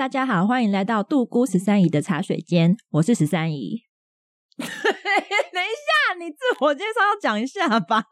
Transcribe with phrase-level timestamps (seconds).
[0.00, 3.82] 大家好，欢迎来到杜姑十三姨的茶水间，我是十三姨。
[4.56, 8.02] 等一下，你自我介绍要讲一下吧。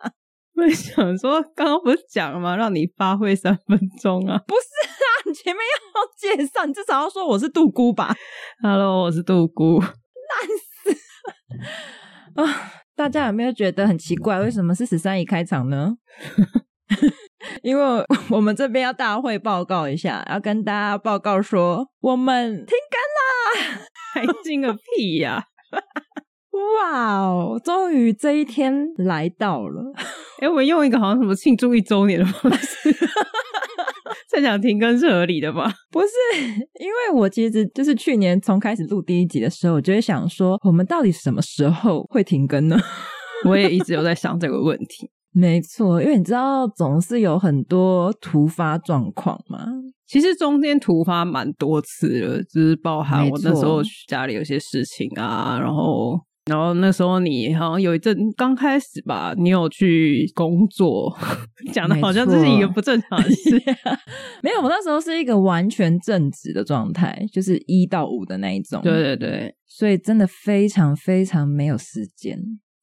[0.57, 2.55] 我想说，刚刚不是讲了吗？
[2.55, 4.37] 让你发挥三分钟啊！
[4.47, 5.65] 不是啊，你前面
[5.95, 8.15] 要介绍，你至少要说我是杜姑吧。
[8.63, 9.81] Hello，我是杜姑。
[9.81, 9.89] 烂
[10.85, 10.95] 死
[12.43, 12.83] 啊！
[12.95, 14.39] 大家有没有觉得很奇怪？
[14.41, 15.95] 为什么是十三姨开场呢？
[17.63, 22.99] 因为我们这边要大会报告一下，要跟大家报告说，我们停更
[23.77, 23.89] 啦！
[24.15, 25.45] 还进个屁呀！
[26.83, 29.93] 哇哦，终于这一天来到了！
[30.41, 32.93] 哎，我们用一个好像什么庆祝一周年的方式，
[34.29, 35.73] 在讲停更是合理的吗？
[35.93, 36.09] 不是，
[36.81, 42.77] 因为我其实就是去年从开始录第一集的时候，我就会想说，我们到底什么时候会停更呢？
[43.45, 45.11] 我也一直有在想这个问题。
[45.33, 49.67] 没错，因为你知道总是有很多突发状况嘛。
[50.07, 61.15] 其实中间突发蛮多次了，就是包含我那时候家里有些事情啊，然后然后那时候你好像有一阵刚开始吧，你有去工作，
[61.75, 63.51] 讲的好像这是一个不正常的事。
[64.43, 68.81] 没有，我那时候是一个完全正直的状态，就是一到五的那一种。
[68.83, 72.39] 对对对，所以真的非常非常没有时间。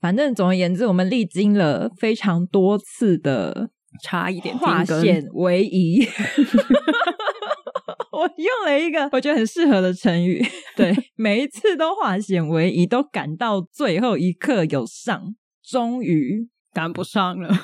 [0.05, 3.71] 反正总而言之，我们历经了非常多次的
[4.03, 6.05] 差一点化险为夷。
[8.13, 10.45] 我用了一个我觉得很适合的成语，
[10.75, 15.33] 对，每一次都化险为夷，都赶到最后一刻有上，
[15.63, 17.49] 终于赶不上了。
[17.49, 17.57] 喂，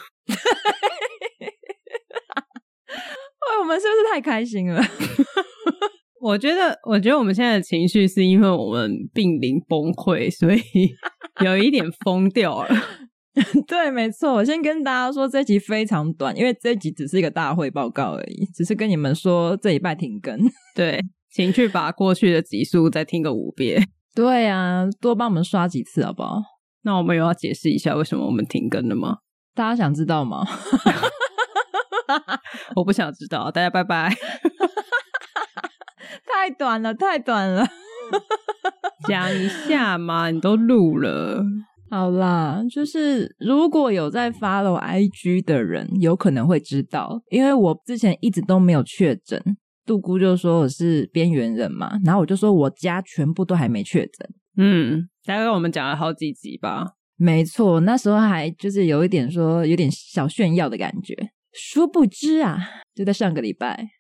[3.60, 4.84] 我们是不是太开心了？
[6.22, 10.62] 我觉得，我觉得我们现在的情绪是因为我们濒临崩溃，所以。
[11.46, 12.70] 有一点疯掉了，
[13.66, 14.34] 对，没错。
[14.34, 20.38] 我先跟大家说，这集非常短，因为这集只是一个大会报告而已，只是跟你们说这礼拜停更。
[20.76, 23.82] 对，请去把过去的集数再听个五遍。
[24.14, 26.38] 对啊，多帮我们刷几次好不好？
[26.84, 29.20] 那我们有要解释一下为什么我们停更了吗？
[29.56, 30.46] 大家想知道吗？
[32.76, 34.14] 我不想知道，大家拜拜。
[36.42, 37.64] 太短了，太短了。
[39.08, 41.44] 讲一下嘛，你都录了，
[41.92, 49.40] 好啦，就是如果有在 follow IG 的人，有可能会知道，因为我之前一直都没有确诊，
[49.86, 54.28] 杜姑就说我是边缘人嘛，然后我就说我家全部都还没确诊，
[54.58, 61.16] 嗯，大概我们讲了好几集吧，没错，那时候还就是有一点说有点小炫耀的感觉，
[61.54, 62.58] 殊不知啊，
[62.96, 63.92] 就在上个礼拜，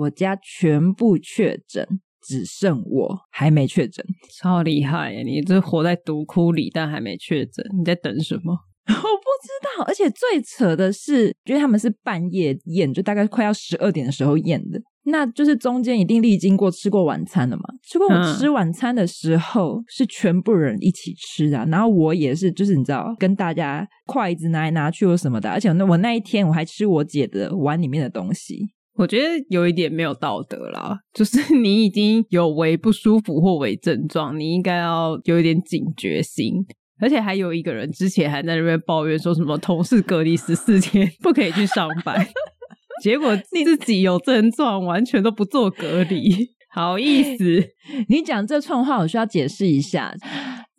[0.00, 1.86] 我家全部确诊。
[2.22, 4.04] 只剩我还没确诊，
[4.38, 5.22] 超厉害耶！
[5.22, 8.52] 你这活在毒窟里，但还没确诊，你在等什么？
[8.86, 9.84] 我不知道。
[9.86, 17.62] 而且最扯的是，因为他们是半夜验，就大概快要十二点的时候验的，那就是中间一定历经过吃过晚餐了嘛。
[17.88, 28.68] 吃过我吃晚餐的时候，嗯、是全部人一起吃啊，然后我也是，就是你知道，跟大家筷子拿来拿去或什么的，而且那我那一天我还吃我姐的碗里面的东西。
[28.94, 36.66] 我觉得有一点没有道德啦，就是 你已经有为不舒服或为症状，你应该要有一点警觉心。
[37.02, 42.26] 而且还有一个人之前还在那边抱怨说什么同事隔离十四天不可以去上班，
[43.02, 47.70] 结果自己有症状完全都不做隔离， 好意思？
[48.08, 50.12] 你讲这串话，我需要解释一下。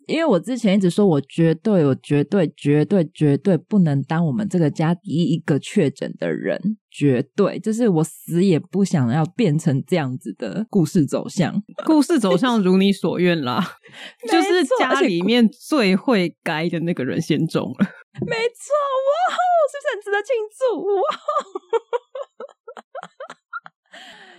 [0.06, 6.58] 因为我之前一直说，我绝对、我绝对、绝对、绝对不能当我们这个家第一个确诊的人，
[6.90, 11.62] 绝对，就是我死也不想要变成这样子的故事走向。
[11.86, 13.62] 故事走向如你所愿啦，
[14.30, 17.86] 就是家里面最会该的那个人先中了，
[18.26, 18.72] 没错，
[19.08, 19.34] 哇，
[19.70, 20.82] 是不是很值得庆祝？
[20.84, 21.00] 哇，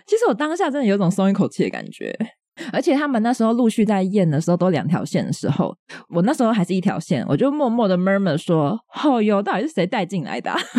[0.06, 2.18] 其实我当下真的有种松一口气的感觉。
[2.72, 5.76] 而且他们那时候陆续在验的时候，都两条线的时候，
[6.10, 10.60] 我那时候还是一条线，我就默默的 murmur 说：“哦哟，到底是谁带进来的啊？”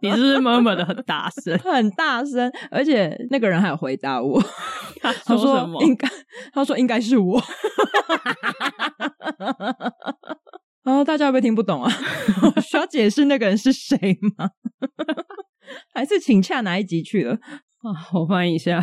[0.00, 1.56] 你是不是 murmur 的很大声？
[1.70, 4.42] 很大声，而且那个人还有回答我，
[5.02, 5.82] 他说什么？
[5.84, 6.08] 应该，
[6.52, 7.42] 他说应该是我。
[10.84, 11.92] 然后大家会不会听不懂啊？
[12.56, 13.98] 我需要解释那个人是谁
[14.38, 14.48] 吗？
[15.92, 17.34] 还是请洽哪一集去了？
[17.34, 17.38] 啊，
[18.14, 18.82] 我翻译一下。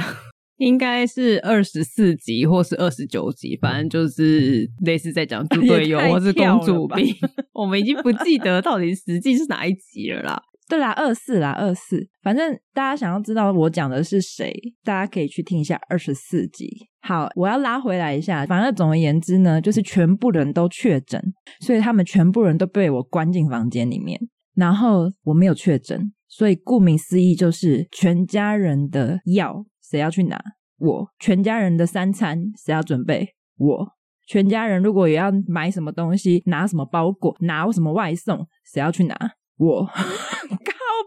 [0.64, 7.14] 应该是二十四集或是二十九集，反正就是类似在讲猪 队友或是公主病，
[7.54, 10.42] 我们已经不记得到底实际是哪一集了啦。
[10.70, 12.08] 对啦，二四啦，二四。
[12.24, 14.52] 反正大家想要知道我讲的是谁，
[14.84, 16.88] 大家可以去听一下二十四集。
[17.02, 18.46] 好，我要拉回来一下。
[18.46, 21.22] 反正总而言之呢，就是全部人都确诊，
[21.60, 24.18] 所以他们全部人都被我关进房间里面，
[24.56, 29.66] 然后我没有确诊，所以顾名思义就是全家人的药。
[29.94, 30.42] 谁要去拿？
[30.80, 33.36] 我全家人的三餐谁要准备？
[33.60, 33.88] 我
[34.26, 39.16] 全家人如果也要买什么东西，拿什么包裹，拿什么外送，谁要去拿？
[39.58, 39.94] 我 靠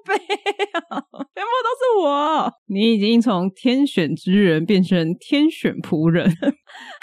[0.07, 1.03] 北啊，
[1.35, 2.53] 全部都是我。
[2.67, 6.33] 你已经从天选之人变成天选仆人，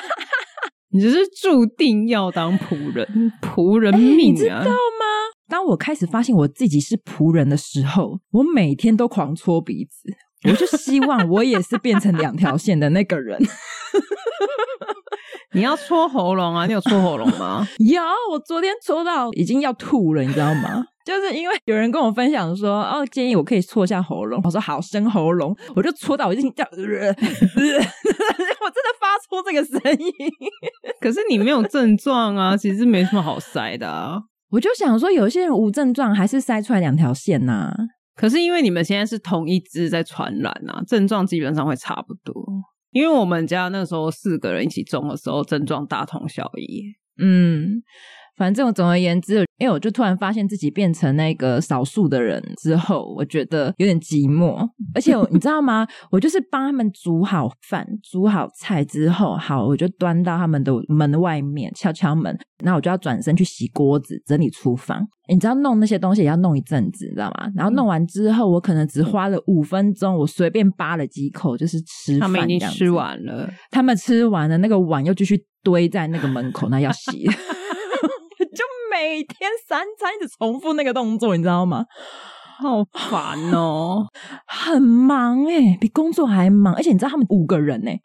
[0.92, 3.06] 你这是注定要当仆人，
[3.42, 4.16] 仆人命啊！
[4.16, 4.70] 欸，你知道吗？
[5.50, 10.16] 当我开始发现我自己是仆人的时候，我每天都狂搓鼻子。
[10.50, 13.40] 我就希望我也是变成两条线的那个人。
[15.56, 16.66] 你要搓喉咙啊？
[16.66, 17.68] 你有搓喉咙吗？
[17.78, 18.02] 有，
[18.32, 20.84] 我昨天搓到已经要吐了，你知道吗？
[21.06, 24.42] 就是因为有人跟我分享说，哦，建议我可以搓一下喉咙。
[24.44, 27.84] 我说好，生喉咙，我就搓到我已经叫，我真的
[29.00, 30.12] 发出这个声音。
[31.00, 34.22] 可是你没有症状啊，其实没什么好塞的啊。
[34.52, 37.76] 我就想说，有些人无症状还是塞出来两条线呐、啊。
[38.16, 42.34] 可是因为你们现在是同一只在传染啊，症状基本上会差不多。
[42.92, 46.84] 因为我们家那时候四个人一起中的时候，症状大同小异。
[47.18, 47.82] 嗯。
[48.36, 54.68] 反正总而言之，因为我就突然发现自己变成那个少数的人之后，我觉得有点寂寞。
[54.96, 55.88] 而且你知道吗？
[56.10, 65.06] 我就是帮他们煮好饭、煮好菜之后，好，我就端到他们的门外面敲敲门，然后我就要转身去洗锅子、整理厨房。
[65.30, 67.50] 你知道弄那些东西也要弄一阵子，你知道吗？
[67.56, 72.22] 然后弄完之后，我可能只花了五分钟，我随便扒了几口，就是吃饭。
[72.22, 77.26] 他们已经吃完了，他们吃完了，那个碗又继续堆在那个门口，那要洗。
[78.94, 81.86] 每天三餐一直重复那个动作，你知道吗？
[82.60, 84.06] 好烦哦，
[84.46, 86.76] 很忙哎、欸，比工作还忙。
[86.76, 88.02] 而且你知道他们五个人哎、欸，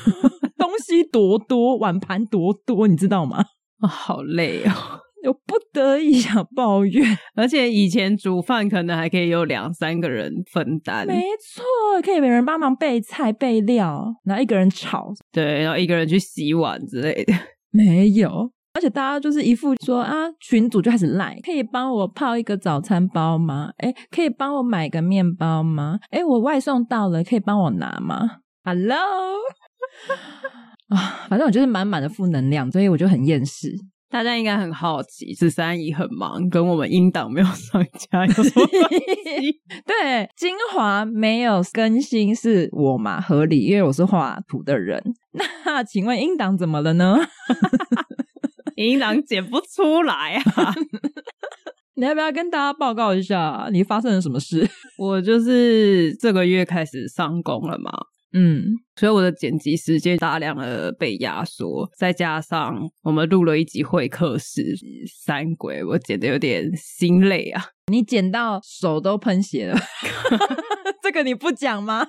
[0.56, 3.44] 东西多多，碗盘多多，你知道吗？
[3.82, 4.72] 哦、好累哦，
[5.22, 7.16] 有不得已想抱怨。
[7.36, 11.22] 而且以前煮饭可能还可以有两三个人分担，没
[11.54, 11.62] 错，
[12.02, 17.34] 可以每人帮忙备菜备料，然后一个人炒，对，然后一个人去洗碗之类的，
[17.70, 18.50] 没有。
[18.72, 23.70] 而且大家就是一副说啊，群主就开始赖，可以帮我泡一个早餐包吗？
[23.78, 25.98] 哎，可以帮我买个面包吗？
[26.10, 28.96] 哎，我外送到了，可以帮我拿吗？Hello，
[30.88, 33.76] 啊，反正我就是满满的负能量，所以我就很厌世。
[34.08, 39.60] 大家应该很好奇，十三姨很忙，跟我们英档没有上架有什么关系？
[39.86, 45.00] 对，精华没有更新是我嘛，合理，因为我是画图的人。
[45.64, 47.18] 那请问英档怎么了呢？
[48.86, 50.74] 音档剪不出来啊！
[51.96, 54.66] 你要不要跟大家报告一下，你发生了什么事？
[54.96, 57.90] 我就是这个月开始上工了嘛，
[58.32, 58.64] 嗯，
[58.96, 64.62] 所以我的剪辑时间大量的被压缩，再加上我们录了一集会客室
[65.24, 67.62] 三鬼，我剪的有点心累啊！
[67.88, 69.78] 你剪到手都喷血了。
[71.02, 72.06] 这个你不讲吗？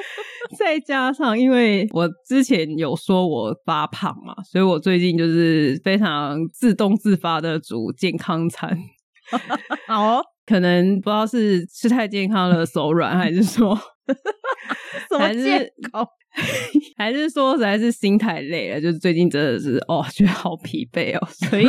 [0.58, 8.78] 再加上，因为我之前有说我发胖嘛，所以我最近就是非常自动自发的煮健康餐。
[9.88, 13.74] 好哦，可能不知道是吃太健康了手软，还是说
[15.08, 16.06] 什么借口，
[16.98, 21.26] 还是说实在是心太累了，就是最近真的是哦，觉得好疲惫哦。
[21.48, 21.66] 所以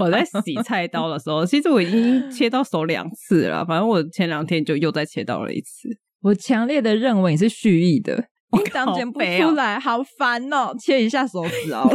[0.00, 5.90] 我在洗菜刀的时候，其实我已经切到手两次了，反正我前两天就又再切到了一次。
[6.24, 8.16] 我强烈的认为你是蓄意的，
[8.56, 10.74] 你当剪不出来，好烦哦！
[10.80, 11.86] 切一下手指 哦。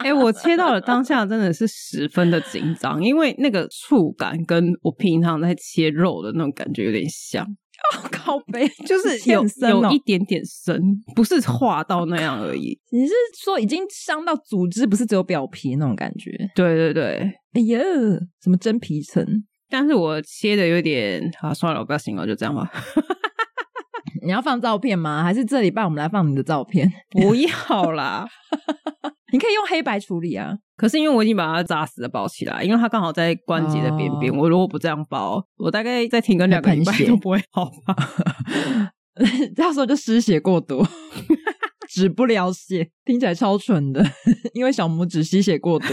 [0.00, 7.44] 哎、欸，我切到了当下真的是十分的紧张，因为那个触感跟我平常在切肉的那种感觉有点像。
[7.44, 10.80] 哦，靠背， 就是有有一点点深，
[11.14, 12.78] 不是划到那样而已。
[12.90, 13.12] 你是
[13.42, 16.30] 说已经伤到组织，不是只有表皮那种感觉？
[16.56, 17.30] 对对对。
[17.52, 17.78] 哎呀，
[18.42, 19.24] 什么真皮层？
[19.76, 22.70] 但是我切的有点啊，算了，我不要形容，就这样吧。
[24.24, 25.24] 你要放照片吗？
[25.24, 26.88] 还是这礼拜我们来放你的照片？
[27.10, 28.24] 不要啦，
[29.34, 30.54] 你可以用黑白处理啊。
[30.76, 34.32] 可是因为我已经把它扎死的包起来，因为它刚好在关节的边边。
[34.32, 37.96] 哦、我如果不这样包，我大概再停个两个礼拜都不会好吧？
[39.56, 40.86] 到时候就失血过多，
[41.90, 44.04] 止不了血，听起来超蠢的。
[44.52, 45.88] 因为小拇指吸血过多，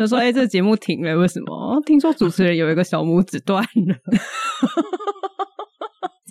[0.00, 1.78] 他说：“哎、欸，这个节目停了，为什么？
[1.84, 3.94] 听说主持人有一个小拇指断了，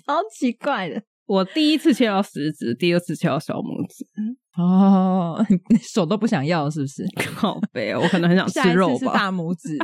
[0.04, 4.04] 超奇怪的。”我第一次切到食指，第二次切到小拇指。
[4.58, 7.04] 哦，你手都不想要是不是？
[7.36, 8.96] 靠北，我可能很想吃肉吧。
[8.98, 9.78] 是大拇指。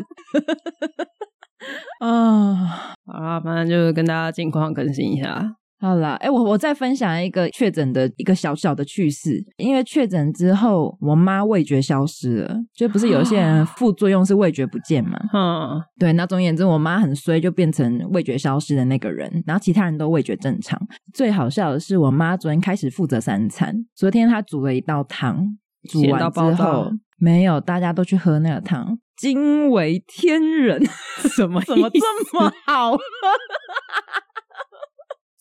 [2.00, 5.54] 啊， 好啦，反正就是跟大家近况更新一下。
[5.78, 9.44] 好啦，哎、欸，我我再分享一个确诊的一个小小的趣事。
[9.58, 15.18] 因为确诊之后，我妈味觉消失了，就不是有些人 副作用是味觉不见嘛？
[15.34, 16.14] 嗯，对。
[16.14, 20.80] 那总而言之，我妈很衰，就变成味觉消失的那个人，然后其他人都味觉正常。
[21.12, 23.74] 最好笑的是，我妈昨天开始负责三餐。
[23.94, 25.58] 昨天她煮了一道汤，
[25.90, 30.82] 煮完之后没有，大家都去喝那个汤，惊为天人。
[31.36, 31.60] 什么？
[31.66, 32.98] 怎么这么好喝？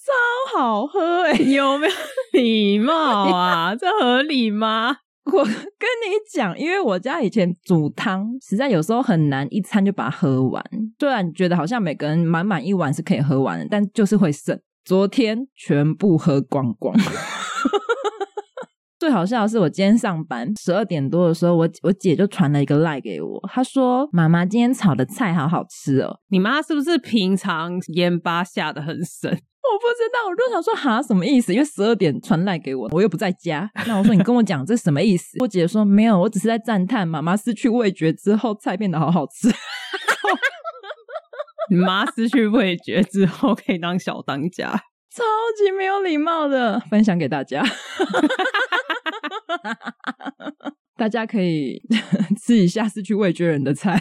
[0.06, 1.94] 超好喝哎、欸， 有没有
[2.34, 2.94] 礼貌
[3.34, 3.74] 啊？
[3.80, 4.98] 这合理吗？
[5.26, 10.64] 我跟你讲，因为我家以前煮汤，实在有时候很难一餐就把它喝完。
[11.00, 14.60] 虽然觉得好像每个人满满一碗是可以喝完的，但就是会剩。
[14.84, 16.96] 昨天全部喝光光。
[19.00, 29.40] 最好笑的是，我今天上班十二点多的时候，我我姐就传了一个赖给我，她说：“妈妈今天炒的菜好好吃哦。”你妈是不是平常盐巴下的很深？
[29.74, 31.54] 我不知道，我就想说哈什么意思？
[31.54, 33.70] 因为十二点传来给我，我又不在家。
[33.88, 35.38] 那我说你跟我讲这什么意思？
[35.42, 39.50] 我姐说没有，我只是在赞叹妈妈失去味觉之后菜变得好好吃。
[41.70, 44.70] 你 妈失去味觉之后可以当小当家，
[45.12, 45.24] 超
[45.58, 47.64] 级没有礼貌的分享给大家。
[50.98, 51.82] 大家可以
[52.42, 54.00] 吃一下失去味觉人的菜，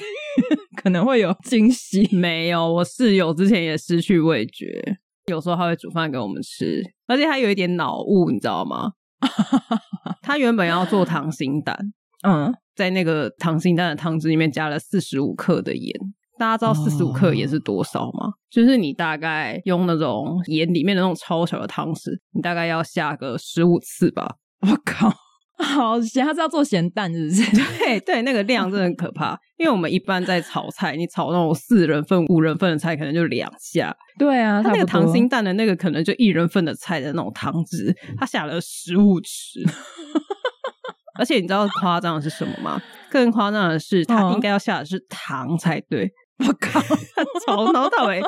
[0.81, 2.09] 可能会有惊喜。
[2.15, 4.99] 没有，我室友之前也失去味觉。
[5.27, 8.93] 有时候他会煮饭给我们吃，而且他有一点脑雾，你知道吗？
[10.23, 11.77] 他原本要做溏心蛋，
[12.23, 15.93] 嗯，在那个溏心蛋的汤汁里面加了四十五克的盐。
[16.37, 18.27] 大家知道四十五克盐是多少吗？
[18.27, 24.37] 哦、就是你大概用那种盐里面的那种超小的汤匙，你大概要下个十五次吧。
[24.61, 25.13] 我靠！
[25.63, 27.57] 好咸，他是要做咸蛋，是不是？
[27.79, 29.39] 对对，那个量真的很可怕。
[29.57, 33.95] 因为我们一般在炒菜，你炒那种四人份、五人份的菜，可能就两下。
[34.19, 39.65] 对啊，他那个溏心蛋的那个，可能就一人份的菜的那种汤汁，他下了十五匙。
[41.17, 42.83] 而且你知道夸张的是什么吗？
[43.09, 46.11] 更夸张的是，他应该要下的是糖才对。
[46.45, 48.21] 我靠，他从头到尾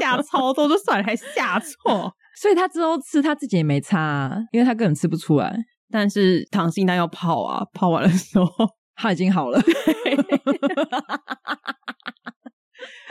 [0.00, 2.12] 下超多就算了，还下错。
[2.34, 5.56] 所以他之后吃他自己也没差啊，因为他根本吃不出来。
[5.92, 8.50] 但是糖心蛋要泡啊，泡完的时候
[8.96, 9.60] 它已经好了。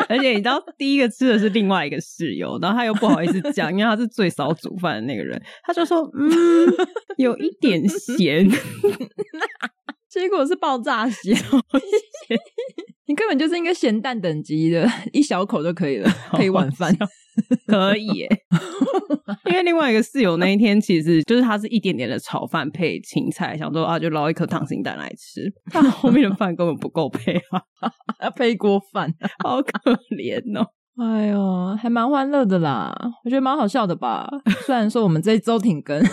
[0.10, 6.30] 而且你知道，第一个吃的是另外一个室友，然后他又不好意思讲，因为他是最少煮饭的那个人，他就说：“嗯，
[7.18, 8.50] 有一点咸。
[10.10, 11.34] ”结果是爆炸咸，
[13.06, 16.94] 你根本就是一个咸蛋等级的，一小口就可以了， 配晚饭
[17.72, 18.30] 可以耶。
[19.50, 27.62] 因为另外一个室友那一天其实就是他是一点点的炒饭配青菜，想说啊就捞一颗溏心蛋来吃， 但后面的饭根本不够配啊，
[28.22, 29.14] 要 配一锅饭，
[29.44, 29.72] 好可
[30.16, 30.68] 怜哦。
[30.98, 34.28] 哎呦，还蛮欢乐的啦，我觉得蛮好笑的吧。
[34.66, 36.04] 虽然说我们这一周停更。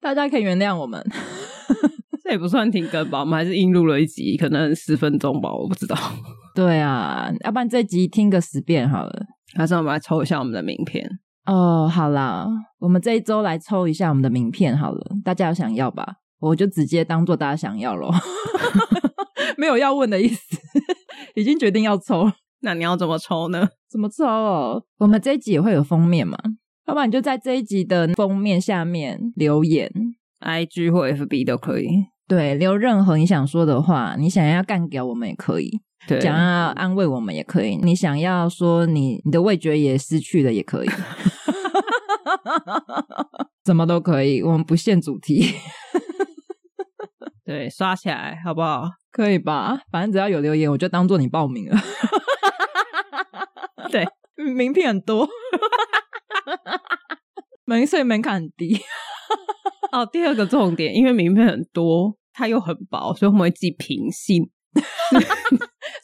[0.00, 1.02] 大家可以原谅我们，
[2.24, 3.20] 这也不算停更吧？
[3.20, 5.96] 我们还是硬录了一集，可能十分钟吧，我不知道。
[6.60, 9.26] 对啊，要不然这集听个十遍好了。
[9.54, 11.08] 还是我们来抽一下我们的名片
[11.46, 11.88] 哦。
[11.88, 12.46] 好啦，
[12.78, 15.00] 我们这一周来抽一下我们的名片好了。
[15.24, 16.16] 大家有想要吧？
[16.38, 18.14] 我就直接当做大家想要咯。
[19.56, 20.58] 没有要问的意思，
[21.34, 22.30] 已经决定要抽。
[22.60, 23.66] 那你要怎么抽呢？
[23.88, 24.84] 怎么抽哦？
[24.98, 26.36] 我们这一集也会有封面嘛？
[26.86, 29.90] 要不然你就在这一集的封面下面留言
[30.40, 31.88] ，IG 或 FB 都可以。
[32.28, 37.76] 对，留任何你想说的话，你想要干掉我们也可以，对，想要安慰我们也可以。
[37.76, 40.88] 你想要说你你的味觉也失去了也可以，
[43.64, 45.54] 怎么都可以，我们不限主题。
[47.44, 48.88] 对，刷起来好不好？
[49.10, 49.80] 可以吧？
[49.90, 51.76] 反正只要有留言，我就当做你报名了。
[53.90, 55.28] 对，名片很多。
[57.64, 58.80] 门税门槛很低
[59.92, 60.06] 哦。
[60.06, 64.48] 第二个重点，因为名片很多，它又很薄，所以我们会寄平信，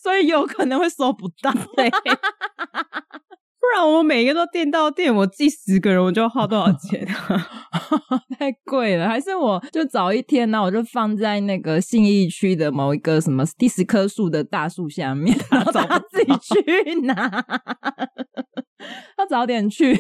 [0.06, 1.52] 所以有可能会收不到。
[1.74, 1.90] 对，
[3.58, 7.44] 不然我每一个都垫到垫，我寄十个人，我就要花多少钱啊？
[8.38, 10.62] 太贵了，还是我就找一天呢？
[10.62, 17.44] 我就放在那个信义区的某一个什么第十棵树的大树下面， 然后他自己去拿。
[19.18, 19.98] 要早点去，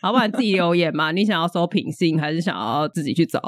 [0.00, 1.10] 好不然自己留言嘛？
[1.10, 3.40] 你想要收品信，还是想要自己去找？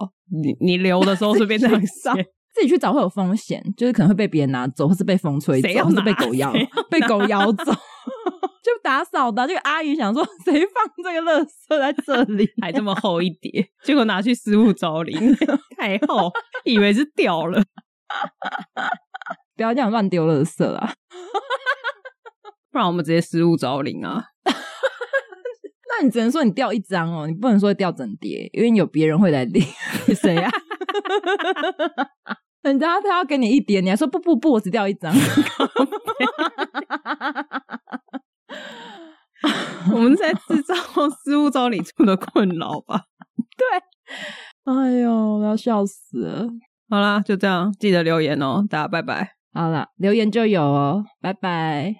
[0.42, 2.10] 你你留的时候顺便这样写。
[2.52, 6.52] 自己去找会有风险，就是可能会被别人拿走，或是被风吹走，或是被狗咬，
[6.90, 7.72] 被狗咬走。
[8.62, 15.18] 就打扫的这个阿姨想说，谁放这个垃圾在这里， 还这么厚一叠，结果拿去失物招领，
[15.78, 16.30] 太厚，
[16.64, 17.62] 以为是掉了。
[19.56, 20.92] 不要这样乱丢垃圾啊！
[22.70, 24.24] 不然我们直接失物招领啊！
[24.44, 29.62] 那你只能说你掉一张哦，你不能说掉整叠，因为有别人会来领。
[30.14, 30.50] 谁呀？
[32.62, 35.12] 人家他要给你一叠，你还说不不不，我只掉一张。
[39.92, 40.74] 我们在制造
[41.24, 43.04] 失物招领处的困扰吧？
[43.56, 43.66] 对，
[44.64, 46.46] 哎呦，我要笑死了。
[46.90, 49.36] 好啦，就这样，记得留言哦，大家拜拜。
[49.54, 51.94] 好了，留言就有哦，拜拜。